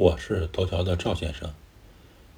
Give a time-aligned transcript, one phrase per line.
[0.00, 1.52] 我是头条的赵先生，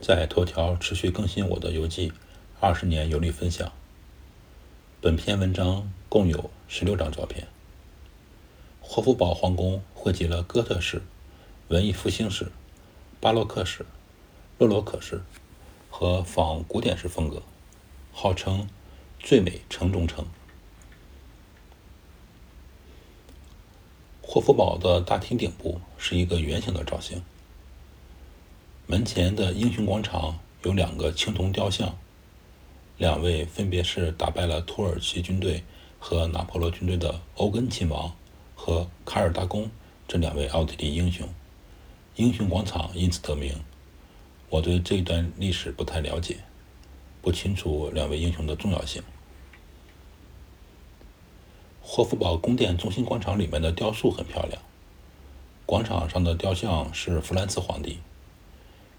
[0.00, 2.12] 在头条持续更新我的游记，
[2.58, 3.70] 二十年游历分享。
[5.00, 7.46] 本篇文章共有十六张照片。
[8.80, 11.02] 霍夫堡皇宫汇集了哥特式、
[11.68, 12.50] 文艺复兴式、
[13.20, 13.86] 巴洛克式、
[14.58, 15.22] 洛洛克式
[15.88, 17.42] 和仿古典式风格，
[18.12, 18.68] 号称
[19.20, 20.26] 最美城中城。
[24.20, 27.22] 霍夫堡的大厅顶部是一个圆形的造型。
[28.86, 31.96] 门前的英雄广场有两个青铜雕像，
[32.98, 35.62] 两位分别是打败了土耳其军队
[35.98, 38.14] 和拿破仑军队的欧根亲王
[38.54, 39.70] 和卡尔大公
[40.06, 41.26] 这两位奥地利英雄。
[42.16, 43.58] 英雄广场因此得名。
[44.50, 46.36] 我对这一段历史不太了解，
[47.22, 49.02] 不清楚两位英雄的重要性。
[51.80, 54.60] 霍夫堡宫殿中心广场里面的雕塑很漂亮，
[55.64, 57.98] 广场上的雕像是弗兰茨皇帝。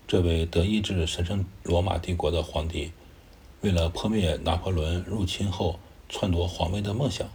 [0.05, 2.91] 这位德意志神圣罗马帝国的皇帝，
[3.61, 7.27] 为了破灭拿破仑入侵后篡夺皇位的梦想，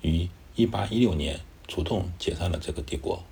[0.00, 3.22] 于1816年主动解散了这个帝国，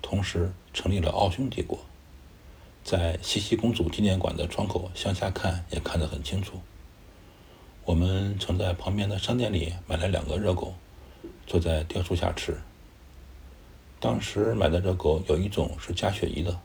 [0.00, 1.78] 同时成立了奥匈帝国。
[2.82, 6.60] 在茜茜公主纪念馆的窗口向下看，也看得很清楚。
[7.84, 10.74] 我们曾在旁边的商店里买了两个热狗，
[11.46, 12.56] 坐在雕塑下吃。
[13.98, 16.58] 当时买的热狗有一种是加雪姨的。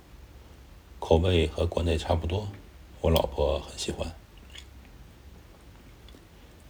[1.08, 2.48] 口味和国内差不多，
[3.00, 4.12] 我老婆很喜欢。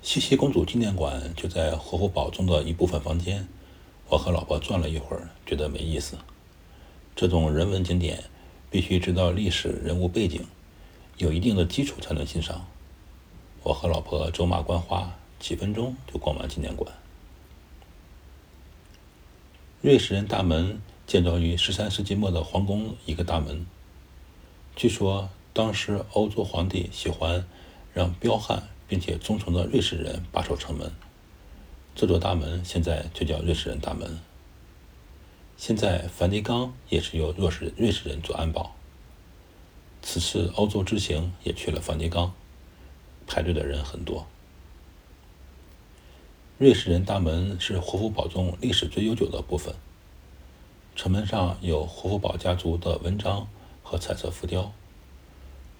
[0.03, 3.47] 茜茜公主纪念馆就在霍夫堡中的一部分房间，
[4.09, 6.17] 我和老婆转了一会儿，觉得没意思。
[7.15, 8.25] 这种人文景点
[8.69, 10.45] 必须知道历史人物背景，
[11.15, 12.67] 有一定的基础才能欣赏。
[13.63, 16.93] 我和老婆走马观花，几分钟就逛完纪念馆。
[19.81, 23.65] 瑞士人大门建造于十三世纪末的皇宫一个大门。
[24.75, 27.47] 据说，当时欧洲皇帝喜欢
[27.93, 30.91] 让彪悍并且忠诚的瑞士人把守城门。
[31.95, 34.19] 这座大门现在就叫瑞士人大门。
[35.55, 38.75] 现在梵蒂冈也是由瑞士瑞士人做安保。
[40.01, 42.33] 此次欧洲之行也去了梵蒂冈，
[43.25, 44.27] 排队的人很多。
[46.57, 49.73] 瑞士人大门是霍夫堡中历史最悠久的部分。
[50.97, 53.47] 城门上有霍夫堡家族的纹章。
[53.85, 54.73] 和彩色浮雕，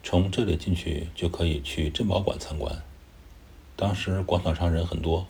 [0.04, 2.84] 从这里进去就可以去珍宝馆参观。
[3.76, 5.26] 当时广场上人很多，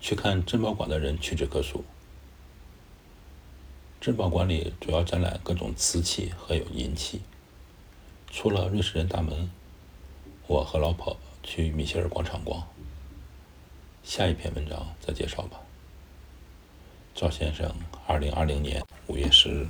[0.00, 1.84] 去看珍宝馆的人屈指可数。
[4.00, 7.20] 珍宝馆里主要展览各种瓷器和有银器。
[8.32, 9.48] 出了瑞士人大门，
[10.48, 12.66] 我和老婆去米歇尔广场逛。
[14.02, 15.60] 下一篇文章再介绍吧。
[17.14, 17.72] 赵先生，
[18.08, 19.68] 二零二零年五月十日。